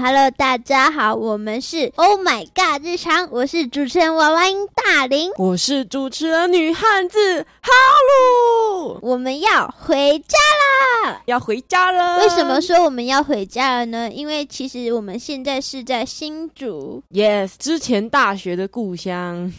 [0.00, 7.70] Hello，大家好，我们是 Oh My God 日常，我是主持人娃娃音大林，我是主持人女汉子哈
[8.08, 10.38] 鲁，我们要回家
[11.04, 12.18] 啦，要回家了。
[12.18, 14.10] 为什么说我们要回家了呢？
[14.10, 19.52] 因为其实我们现在是在新竹，Yes，之前大学的故乡。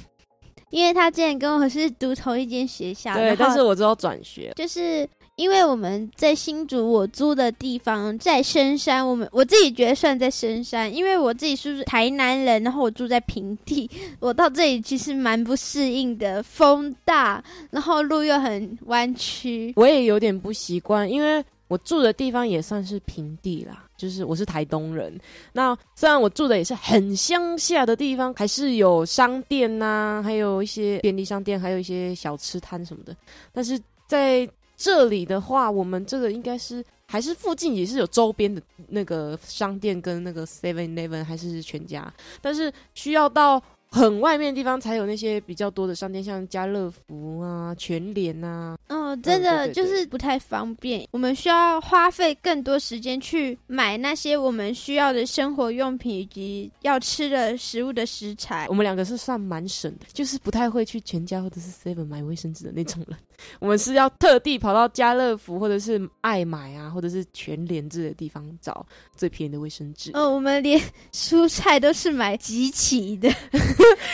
[0.69, 5.07] 因为他之前跟我是读同一间学校，对，但是我之后转学，就是。
[5.35, 25.19] 因为我们在新竹，我租的地方在深山，我们我自己觉得算在深山，因为我自己是台南人，然后我住在平地，我到这里其实蛮不适应的，风大，然后路又很弯曲，我也有点不习惯，因为我住的地方也算是平地啦，就是我是台东人，
[25.51, 33.15] 那虽然我住的也是很乡下的地方，还是有商店呐，还有一些便利商店，还有一些小吃摊什么的，
[33.51, 34.47] 但是在
[34.83, 43.63] 这里的话，我们这个应该是还是附近也是有周边的那个商店跟那个 Seven Eleven 还是全家，但是需要到。
[43.93, 48.75] 很外面的地方才有那些比较多的商店，像家乐福啊、全联啊。
[48.89, 51.07] 哦，真的就是不太方便。
[51.11, 58.65] 我们需要花费更多时间去买那些我们需要的生活用品以及要吃的食物的食材。
[58.67, 63.15] 我们两个是算蛮省的，就是不太会去全家或者是 Seven 买卫生纸的那种人。
[63.59, 70.11] 我们是要特地跑到家乐福或者是爱买啊，或者是全联之类的地方找最便宜的卫生纸。
[70.13, 70.81] 哦，我们连
[71.11, 73.29] 蔬菜都是买集齐的。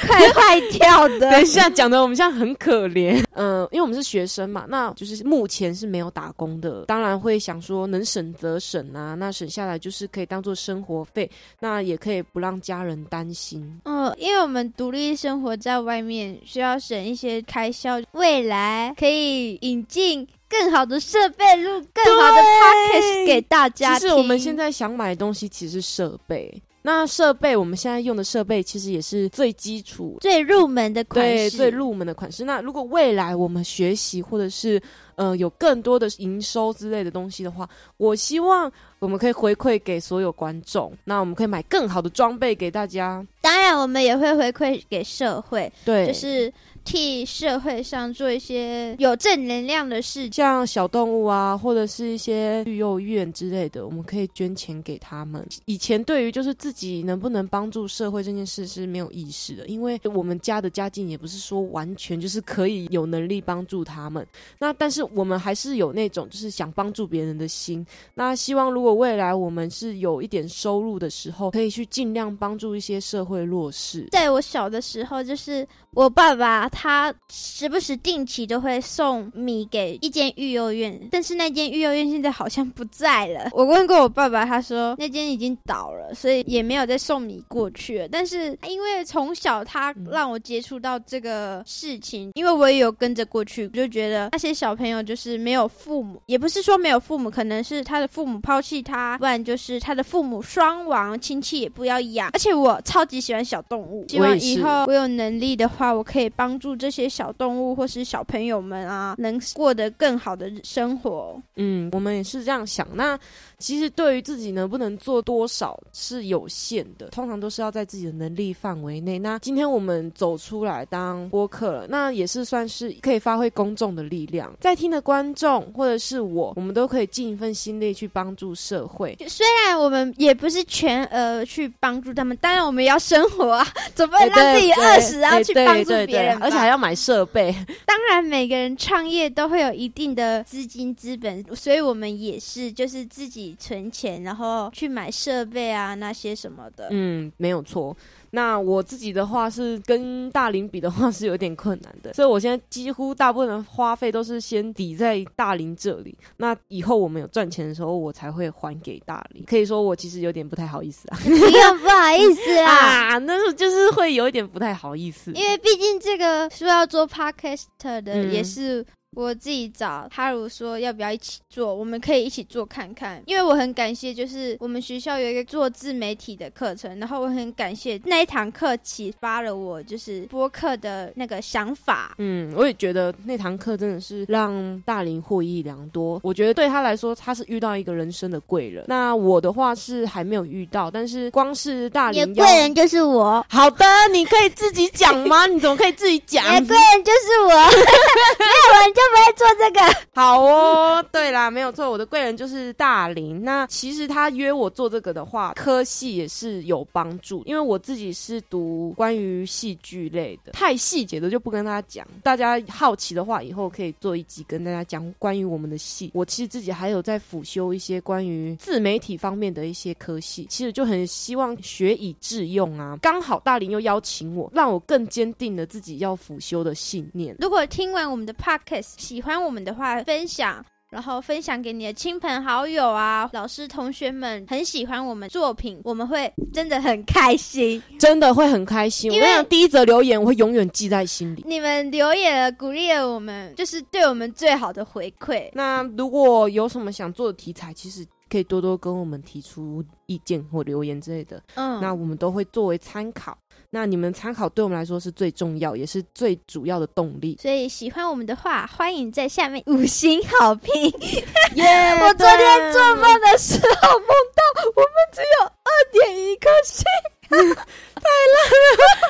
[0.01, 1.31] 快坏掉的！
[1.31, 13.79] 等一下讲的我们现在很可怜，嗯，因为我们是学生嘛，那就是目前是没有打工的，当然会想说能省则省啊，那省下来就是可以当做生活费，那也可以不让家人担心。
[13.85, 23.97] 嗯，因为我们独立生活在外面，需要省一些开销，未来可以引进更好的设备，录更好的 podcast 给大家。
[23.99, 26.61] 其实我们现在想买的东西，其实设备。
[26.81, 32.45] 那设备，我们现在用的设备其实也是最基础、最入门的款式，对，最入门的款式。
[32.45, 34.81] 那如果未来我们学习或者是
[35.15, 40.91] 呃有更多的营收之类的东西的话，我希望我们可以回馈给所有观众。
[41.03, 43.23] 那我们可以买更好的装备给大家。
[43.41, 46.51] 当然，我们也会回馈给社会，对，就是。
[46.83, 55.45] 替社会上做一些有正能量的事，像小动物啊，或者是一些育幼院之类的，我们可以捐钱给他们。
[55.65, 64.25] 以前对于就是自己能不能帮助社会这件事是没有意识的，因为我们家的家境也不是说完全就是可以有能力帮助他们。
[64.57, 67.85] 那但是我们还是有那种就是想帮助别人的心。
[68.13, 74.07] 那希望如果未来我们是有一点收入的时候，可以去尽量帮助一些社会弱势。
[74.11, 76.68] 在我小的时候，就是我爸爸。
[76.69, 83.49] 他时不时定期都会送米给一间育幼院，但是那间育幼院现在好像不在了。
[83.53, 88.07] 我问过我爸爸，他说那间已经倒了，所以也没有再送米过去了。
[88.07, 102.29] 但是因为从小他让我接触到这个事情，因为我也有跟着过去，我就觉得那些小朋友就是没有父母，也不是说没有父母，可能是他的父母抛弃他，不然就是他的父母双亡，亲戚也不要养。
[102.33, 106.75] 而且我超级喜欢小动物，希望以后我有能力的话，我可以帮助。
[106.75, 111.41] 这些小动物或是小朋友们啊，能过得更好的生活。
[111.55, 112.87] 嗯，我们也是这样想。
[112.93, 113.19] 那
[113.57, 119.19] 其实对于自己能不能做多少是有限的，通常都是要在自己的能力范围内。
[119.19, 124.53] 那今天我们走出来当播客了，那也是算是可以发挥公众的力量。
[124.59, 129.17] 在听的观众或者是我，我们都可以尽一份心力去帮助社会。
[129.27, 136.59] 虽然我们也不是全额去帮助他们，当然我们也要生活啊，总不能让自己饿死然后去帮助别人，而且。
[136.59, 137.55] 还要买设备，
[137.85, 146.89] 当然每个人创业都会有一定的资金资本，所以我们也是就是自己存钱，然后去买设备啊那些什么的。
[146.91, 147.95] 嗯，没有错。
[148.31, 156.15] 那我自己的话是跟大林比的话是有点困难的，所以我现在几乎大部分的花费都是先抵在大林这里。
[156.37, 159.43] 那以后我们有赚钱的时候，我才会还给大林。
[159.45, 167.65] 可以说我其实有点不太好意思啊，不用不好意思啊， 那就是会有一点不太好意思，因为毕竟这个说要做 podcast
[168.03, 168.85] 的也是。
[169.15, 173.21] 我自己找哈鲁说要不要一起做，我们可以一起做看看。
[173.25, 182.13] 因为我很感谢，就是我们学校有一个做自媒体的课程，然后我很感谢那一堂课启发了我，就是播客的那个想法。
[182.19, 186.19] 嗯，我也觉得那堂课真的是让大林获益良多。
[186.23, 188.85] 我觉得对他来说，他是遇到一个人生的贵人。
[188.87, 193.43] 那我的话是还没有遇到，但是光是大林贵人就是我。
[193.49, 195.47] 好的，你可以自己讲吗？
[195.47, 196.45] 你怎么可以自己讲？
[196.45, 199.79] 贵人就是我，没有我们就不会做这个。
[200.13, 203.41] 好哦，对啦，没有错，我的贵人就是大林。
[203.41, 212.05] 那其实他约我做这个的话，科系也是有帮助，因为我自己是读关于戏剧类的，太细节的就不跟大家讲。
[212.21, 216.11] 大家好奇的话，以后可以做一集跟大家讲关于我们的戏。
[216.13, 222.97] 我其实自己还有在辅修一些关于自媒体方面的一些科系，其实就很希望学以致用啊。
[223.01, 227.33] 刚好大林又邀请我，让我更坚定了自己要辅修的信念。
[227.39, 237.81] 如果听完我们的 podcast 喜欢我们的话，分享，然后分享给你的亲朋好友啊，老师同学们很喜欢我们作品，我们会真的很开心。
[237.99, 239.11] 真的会很开心。
[239.11, 241.43] 我因为跟你讲，第一则留言我会永远记在心里。
[241.45, 245.49] 你们留言了，鼓励了我们，就是对我们最好的回馈。
[245.53, 253.37] 那如果有什么想做的题材，其实可以多多跟我们提出意见或留言之类的，嗯，那我们都会作为参考。
[253.71, 257.37] 那你们参考对我们来说是最重要，也是最主要的动力。
[257.39, 260.73] 所以喜欢我们的话，欢迎在下面五星好评。
[261.55, 261.65] 耶
[262.01, 264.41] 我昨天做梦的时候梦到
[264.75, 266.83] 我们只有二点一颗星，
[267.29, 268.41] 太烂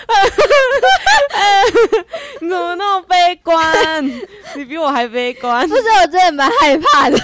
[0.09, 0.29] 了
[2.41, 4.05] 你怎么那么悲观？
[4.55, 5.67] 你比我还悲观。
[5.69, 7.17] 不是我真的蛮害怕的。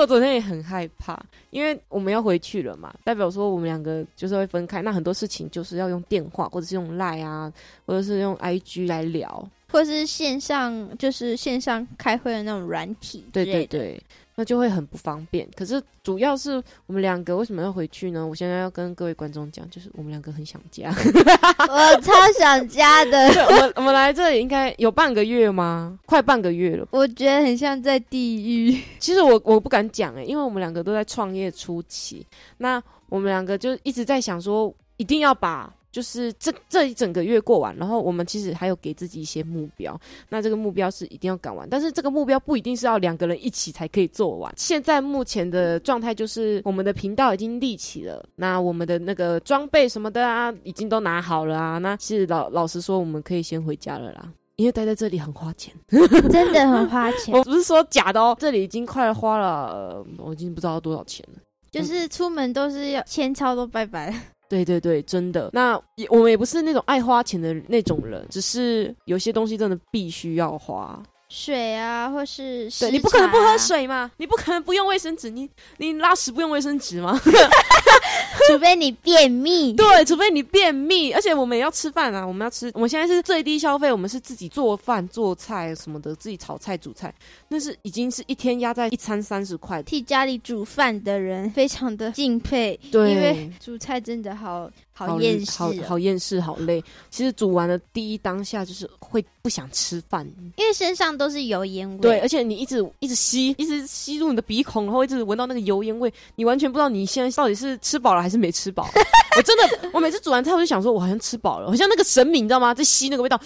[0.00, 4.80] 我昨天也很害怕，因为我们要回去了嘛，代表说我们两个就是会分开。
[4.80, 7.52] 那很多事情就是要用电话，或者是用 Line 啊，
[7.84, 9.46] 或者是用 IG 来聊。
[9.70, 13.44] 或是线上，就是线上开会的那种软体对。
[13.44, 14.02] 对对，
[14.36, 15.48] 那就会很不方便。
[15.56, 18.26] 可是主要是我们两个为什么要回去呢？
[18.26, 20.90] 我现在要跟各位观众讲，就是我们两个很想家。
[21.68, 25.98] 我超想家的， 我们我们来这里应该有半个月吗？
[26.06, 26.86] 快半个月了。
[26.90, 28.80] 我觉得很像在地狱。
[28.98, 32.26] 其实我我不敢讲诶、因为我们两个都在创业初期。
[32.58, 37.74] 那我们两个就一直在想说，一定要把就是这这一整个月过完。
[37.76, 39.98] 然后我们其实还有给自己一些目标，
[40.28, 41.68] 那这个目标是一定要赶完。
[41.68, 44.52] 但是这个目标不一定是要两个人一起才可以做完。
[44.56, 51.78] 现在目前的状态就是我们的频道已经立起了，那我们的那个装备什么的啊，已经都拿好了啊。
[51.78, 54.32] 那其实老老实说，我们可以先回家了啦。
[54.56, 55.74] 因为待在这里很花钱，
[56.30, 61.40] 真的很花钱， 我不是说假的哦，这里已经快花了，呃我已经不知道多少钱了。
[61.70, 64.14] 就是出门都是要千超都拜拜。
[64.50, 65.48] 对对对，真的。
[65.52, 71.00] 那也我们也不是那种爱花钱的那种人，只是有些东西真的必须要花。
[71.28, 77.16] 水啊，或是对你不可能不喝水嘛，你不可能不用卫生纸，你你拉屎不用卫生纸吗？
[78.48, 79.72] 除非你便秘。
[79.74, 81.12] 对，除非你便秘。
[81.12, 87.14] 而且我们也要吃饭啊，我们要吃，我们现在是最低消费，我们是自己做饭、做菜什么的，自己炒菜、煮菜，
[87.48, 89.82] 那是已经是一天压在一餐三十块。
[89.82, 96.82] 替家里煮饭的人非常的敬佩，对，因为煮菜真的好好好厌世、好厌世，好累。
[97.10, 100.26] 其实煮完了第一当下就是会不想吃饭，
[100.56, 101.98] 因为身上都是油烟味。
[101.98, 108.88] 对，而且你一直一直吸，一直吸入你的鼻孔，然后一直闻到那个油烟味，你完全不知道你现在到底是吃饱了还是没吃饱。
[109.36, 112.72] 我真的，我每次煮完菜，我就想说，我好像吃饱了，好像那个神明，你知道吗？
[112.72, 113.40] 在吸那个味道，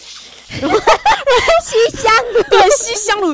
[1.63, 3.29] 吸香炉 对，吸香炉。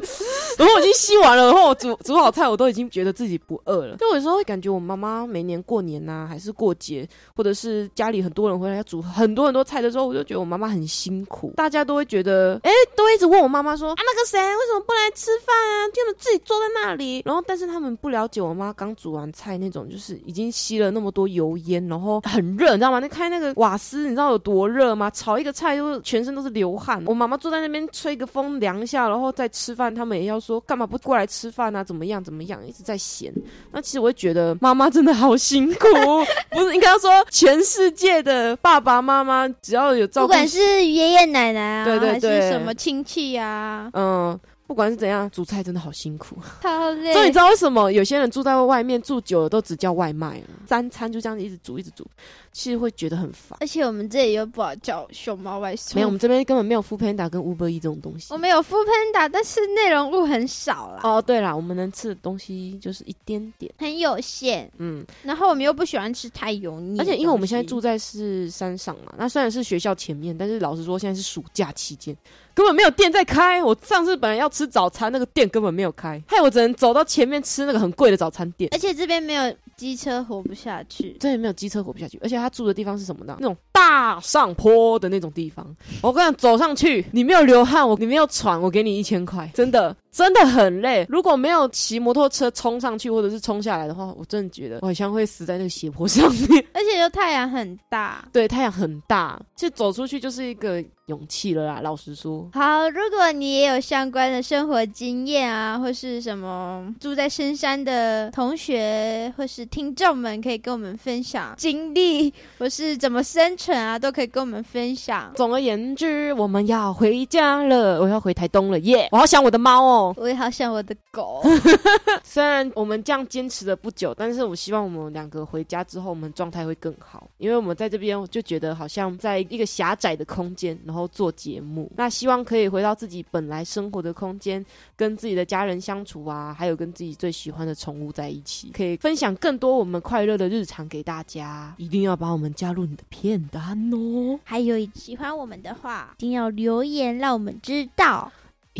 [0.58, 3.96] 然后我已经吸完了，然后我煮煮好菜，我都已经觉得自己不饿了。
[3.96, 11.52] 就有时候会感觉我妈妈每年过年呐、还是过节，或者是家里很多人回来要煮很多很多菜的时候，我就觉得我妈妈很辛苦。
[11.56, 15.88] 大家都会觉得，哎、都一直问我妈妈说啊，那个谁为什么不来吃饭啊？
[15.94, 17.22] 就能自己坐在那里。
[17.24, 22.98] 然后，但是他们不了解我妈刚煮完菜那种，就是已经吸了那么多油烟，然后很热，你知道吗？
[22.98, 25.10] 那开那个瓦斯，你知道有多热吗？
[25.10, 27.02] 炒一个菜就是全身都是流汗。
[27.06, 31.82] 我妈妈坐在那边吹个风凉一下，然后再吃饭，他们也要说干嘛不过来吃饭啊？
[31.82, 32.64] 怎么样怎么样？
[32.66, 33.32] 一直在嫌。
[33.72, 35.86] 那其实我会觉得妈妈真的好辛苦，
[36.50, 44.38] 不是应该要说全世界的爸爸妈妈只要有照顾，不管是爷爷奶奶啊，对对对还是什么亲戚啊，嗯。
[44.66, 46.36] 不管是怎样，煮菜真的好辛苦。
[46.62, 47.12] 好累。
[47.12, 50.44] 所以你知道为什么有些人住在外面住久了都只叫外卖了？
[50.64, 52.06] 三餐就这样子一直煮一直煮，
[52.52, 53.56] 其实会觉得很烦。
[53.60, 58.38] 而且我们这里又不好叫熊猫外送，没有，我们这边根本没有 o o Panda 跟 Uber E 这种东西我。
[58.38, 63.72] 们有 o o Panda，但是内容物很少啦，哦，对啦，我们能吃的东西就是一点点。
[63.78, 64.70] 很有限。
[64.78, 72.16] 嗯，然后我们又不喜欢吃太油腻而且因为我们现在住在是山上嘛，那虽然是学校前面，但是老实说，现在是暑假期间，
[72.54, 73.62] 根本没有店在开。
[73.62, 78.68] 我上次本来要吃早餐，那个店根本没有开，害我只能走到前面吃那个很贵的早餐店。
[78.72, 81.12] 而且这边没有机车活不下去。
[81.20, 83.36] 真的没有机车活不下去，而且他住的地方是什么呢？
[83.38, 85.64] 那种大上坡的那种地方。
[86.00, 89.94] 我跟你讲，走上去，你没有流汗，我你没有喘，我给你一千块，真的。
[90.12, 91.06] 真的很累。
[91.08, 96.64] 如果没有骑摩托车冲上去或者是冲下来的话，我真的觉得我好像会死在那个斜坡上面。
[96.74, 98.24] 而且又太阳很大。
[98.32, 101.80] 对，太阳很大，就走出去就是一个勇气了啦。
[101.82, 115.32] 老实说，好，如果你也有相关的生活经验啊，或是什么住在深山的同学或是听众们，可以跟我们分享经历，或是怎么生存啊，都可以跟我们分享。
[115.34, 119.08] 总而言之，我们要回家了，我要回台东了耶！
[119.12, 121.42] 我好想我的猫哦，我也好想我的狗。
[122.24, 131.90] 虽然我们这样坚持了不久，但是我希望我们两个回家之后，我们状态会更好，因为我们在这边就觉得好像在一个狭窄的空间，然后做节目。
[131.96, 134.64] 那希望可以回到自己本来生活的空间，
[134.96, 141.74] 跟自己的家人相处啊，还有跟自己最喜欢的宠物在一起，可以分享更多我们快乐的日常给大家。
[141.78, 144.38] 一定要把我们加入你的片单哦！
[144.44, 148.30] 还有喜欢我们的话，一定要留言让我们知道，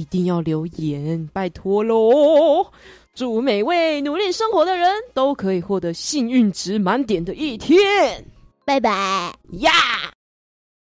[0.00, 2.66] 一定要留言，拜托喽！
[3.14, 8.24] 祝每位努力生活的人都可以获得幸运值满点的一天。
[8.64, 8.90] 拜拜
[9.58, 9.70] 呀！